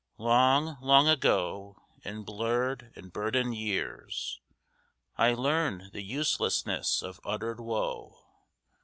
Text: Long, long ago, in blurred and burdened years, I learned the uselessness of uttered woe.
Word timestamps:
Long, 0.17 0.79
long 0.81 1.07
ago, 1.07 1.83
in 2.03 2.23
blurred 2.23 2.91
and 2.95 3.13
burdened 3.13 3.53
years, 3.55 4.41
I 5.15 5.35
learned 5.35 5.91
the 5.91 6.01
uselessness 6.01 7.03
of 7.03 7.19
uttered 7.23 7.59
woe. 7.59 8.17